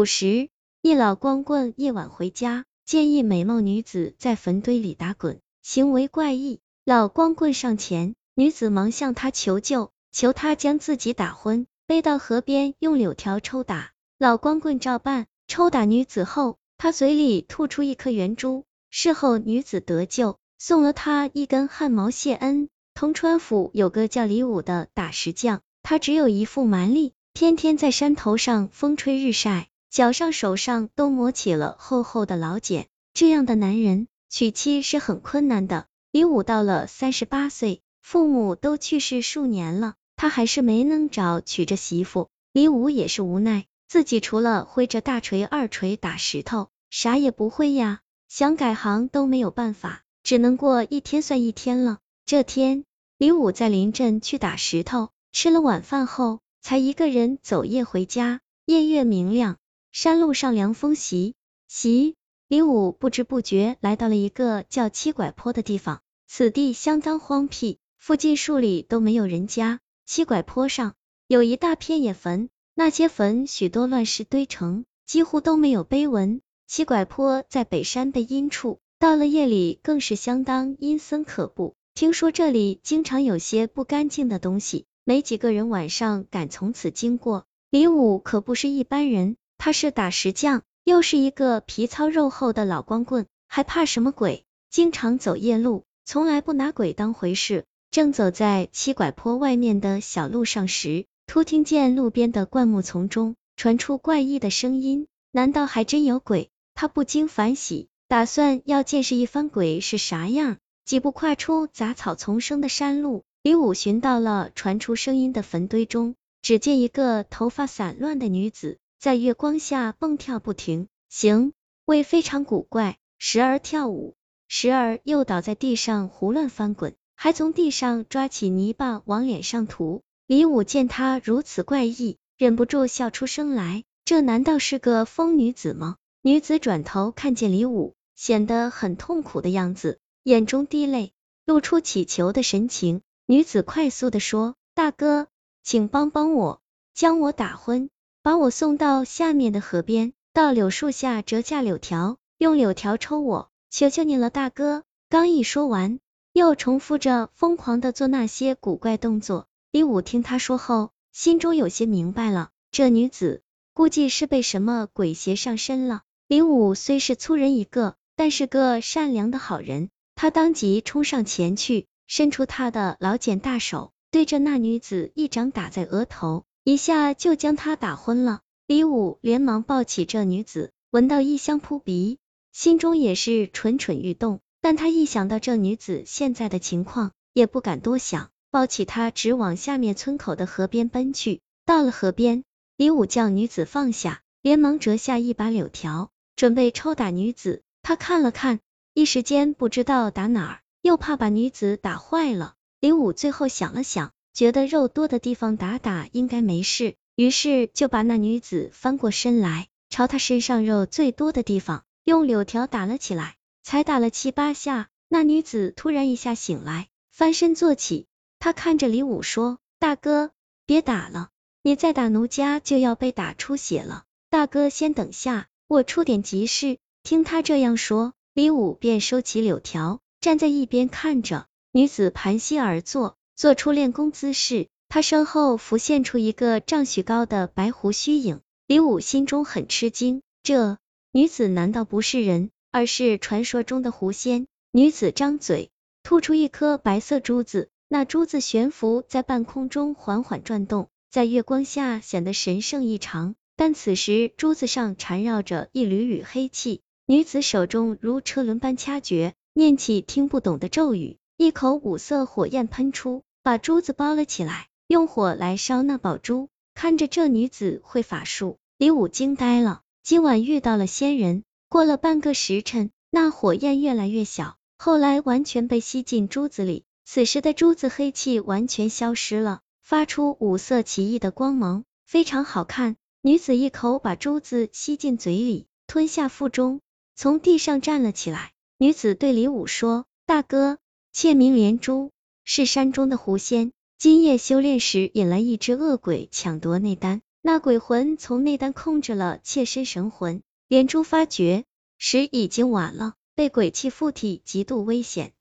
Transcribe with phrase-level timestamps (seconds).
[0.00, 0.48] 古时，
[0.80, 6.60] 一老光棍夜晚回家，见一美貌女子在坟堆里打滚，行为怪异。
[6.86, 13.92] 老光棍上前，女子忙向他求救，求他将自己打昏，背到河边用柳条抽打。
[14.18, 18.64] 老光棍照办，抽打女子后，他嘴里吐出一颗圆珠。
[18.88, 22.70] 事后女子得救，送了他一根汗毛谢恩。
[22.94, 29.66] 铜川府有个叫李武的打石匠，他只有一副蛮力，天天在山头上风吹日晒。
[29.90, 35.86] 脚上、手上都磨起了厚厚的老茧，这样的男人娶妻是很困难的。
[36.12, 42.28] 李武到了三十八岁，父母都去世数年了，他还是没能找娶着媳妇。
[42.52, 51.98] 李武也是无奈，自己除了挥着大锤二锤打石头，啥也不会呀，想改行都没有办法，只能过一天算一天了。
[52.26, 52.84] 这天，
[53.18, 58.40] 李武在临镇去打石头，吃了晚饭后，才一个人走夜回家。
[58.66, 59.56] 夜月明亮。
[59.92, 61.34] 山路上凉风习
[61.66, 62.14] 习，
[62.46, 66.00] 李武不知不觉来到了一个叫七拐坡的地方。
[66.28, 69.80] 此地相当荒僻，附近数里都没有人家。
[70.06, 70.94] 七拐坡上
[71.26, 76.40] 有一大片野坟，那些坟许多乱石堆成，几乎都没有碑文。
[76.68, 81.74] 七拐坡在北山的阴处，到了夜里更是相当阴森可怖。
[81.94, 87.44] 听说这里经常有些不干净的东西，没几个人晚上敢从此经过。
[87.70, 89.36] 李武可不是一般人。
[89.62, 94.46] 他是打石匠，又是一个皮糙肉厚的老光棍，还怕什么鬼？
[94.70, 97.66] 经常走夜路，从来不拿鬼当回事。
[97.90, 106.48] 正走在七拐坡外面的小路上时，突听见路边的灌木丛中传出怪异的声音，难道还真有鬼？
[106.74, 110.56] 他不禁反喜，打算要见识一番鬼是啥样。
[110.86, 118.78] 几步跨出杂草丛生的山路，李武寻到了传出声音的坟堆中，只见一个头发散乱的女子。
[119.00, 121.54] 在月光下蹦跳不停，行
[121.86, 124.14] 为非常古怪，时而跳舞，
[124.46, 130.02] 时而又倒在地上胡乱翻滚，还从地上抓起泥巴往脸上涂。
[130.26, 133.84] 李武见他如此怪异，忍不住笑出声来。
[134.04, 135.96] 这难道是个疯女子吗？
[136.20, 141.14] 女子转头看见李武，显得很痛苦的样子，眼中滴泪，
[141.46, 143.00] 露出乞求的神情。
[143.24, 145.26] 女子快速的说：“大哥，
[145.62, 146.60] 请帮帮我，
[146.92, 147.88] 将我打昏。”
[148.22, 154.82] 把我送到下面的河边，到柳树下折下柳条，用柳条抽我，求求你了，大哥！
[155.08, 156.00] 刚一说完，
[156.34, 159.46] 又重复着疯狂的做那些古怪动作。
[159.72, 163.40] 李武听他说后，心中有些明白了，这女子
[163.72, 166.02] 估计是被什么鬼邪上身了。
[166.28, 176.44] 李武虽是粗人一个，但是个善良的好人，他当即冲上前去，伸出他的老茧大手，对着那女子一掌打在额头。
[176.62, 182.18] 一下就将她打昏了，李武连忙抱起这女子，闻到异香扑鼻，
[182.52, 184.40] 心中也是蠢蠢欲动。
[184.62, 191.40] 但他一想到这女子现在的情况，也不敢多想，抱起她直往下面村口的河边奔去。
[191.64, 192.44] 到了河边，
[192.76, 197.62] 李武将女子放下，连忙折下一把柳条，准备抽打女子。
[197.82, 198.60] 他看了看，
[198.92, 202.54] 一时间不知道打哪儿，又怕把女子打坏了。
[202.80, 204.12] 李武最后想了想。
[204.40, 213.36] 觉得肉多的地方打打应该没事，于是就把那女子翻过身来，朝她身上肉最多的地方用柳条打了起来。
[213.62, 218.06] 才打了七八下，那女子突然一下醒来，翻身坐起。
[218.38, 220.30] 她看着李武说：“大哥，
[220.64, 221.28] 别打了，
[221.62, 224.04] 你再打奴家就要被打出血了。
[224.30, 233.18] 大哥先等下，我出点急事。”听他这样说，李武便收起柳条，站在一边看着女子盘膝而坐。
[233.40, 238.42] 做出练功姿势，他身后浮现出一个丈许高的白狐虚影。
[238.66, 240.76] 李武心中很吃惊，这
[241.10, 244.46] 女子难道不是人，而是传说中的狐仙？
[244.72, 245.70] 女子张嘴，
[246.02, 253.36] 吐出一颗白色珠子，那珠子悬浮在半空中，缓缓转动，在月光下显得神圣异常。
[253.56, 263.22] 但此时珠子上缠绕着一缕缕黑气，女子手中如车轮般掐诀，念起听不懂的咒语，一口五色火焰喷出。
[263.42, 266.48] 把珠子包了起来，用火来烧那宝珠。
[266.74, 269.82] 看着这女子会法术，李武惊呆了。
[270.02, 271.42] 今晚遇到了仙人。
[271.68, 276.84] 过了半个时辰，那火焰越来越小，后来完全被吸进珠子里。
[277.04, 282.96] 此时的珠子黑气完全消失了，发出五色奇异的光芒，非常好看。
[283.22, 286.80] 女子一口把珠子吸进嘴里，吞下腹中，
[287.14, 288.52] 从地上站了起来。
[288.78, 290.78] 女子对李武说：“大哥，
[291.12, 292.10] 窃名连珠。”
[292.44, 301.64] 是山中的狐仙，今夜修炼时引来一只恶鬼抢夺内丹，那鬼魂从内丹控制了妾身神魂，连珠发觉
[301.98, 305.32] 时已经晚了，被鬼气附体，极度危险，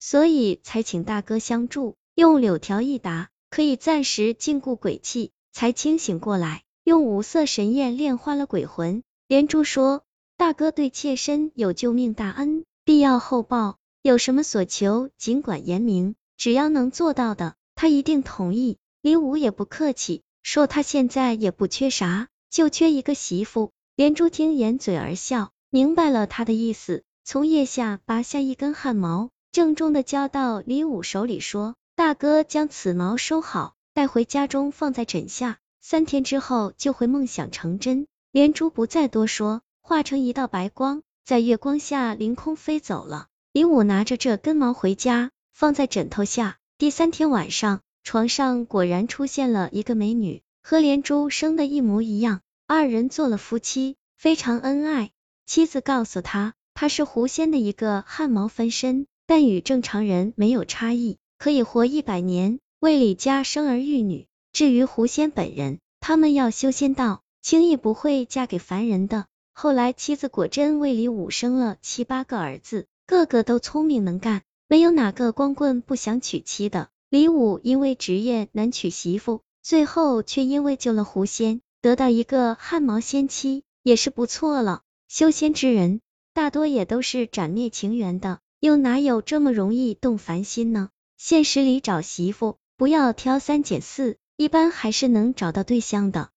[0.00, 9.02] 所以才请大哥相助，用柳条一打，可以暂时禁锢鬼气，才清醒过来，用五色神焰炼化了鬼魂。
[9.28, 10.02] 连珠说
[10.36, 20.22] ：“大哥对妾身有救命大恩，必要厚报，有什么所求，尽管言明，只要能做到的，他一定同意。”李武也不客气。
[20.42, 23.72] 说他现在也不缺啥，就缺一个媳妇。
[23.96, 43.26] 连珠听掩嘴而笑，明白了他的意思，从腋下拔下一根汗毛，郑重的交到李武手里，说：“大哥将此毛收好，带回家中放在枕下，三天之后就会梦想成真。”连珠不再多说，化成一道白光，在月光下凌空飞走了。
[43.52, 46.58] 李武拿着这根毛回家，放在枕头下。
[46.76, 47.80] 第三天晚上。
[48.04, 55.10] 床上果然出现了一个美女，和连珠生的一模一样，二人做了夫妻，非常恩爱。
[55.44, 64.28] 妻子告诉他，他是狐仙的一个汗毛分身，但与正常人没有差异，可以活一百年，为李家生儿育女。
[64.52, 69.26] 至于狐仙本人，他们要修仙道，轻易不会嫁给凡人的。
[69.52, 76.88] 后来妻子果真为李武生了七八个儿子，个个都聪明能干，没有哪个光棍不想娶妻的。
[77.08, 84.82] 李武因为职业难娶媳妇，最后却因为救了狐仙，得到一个汗毛仙妻，也是不错了。
[85.06, 86.00] 修仙之人
[86.34, 90.90] 大多也都是斩灭情缘的，又哪有这么容易动凡心呢？
[91.16, 96.30] 现实里找媳妇，不要挑三拣四，一般还是能找到对象的。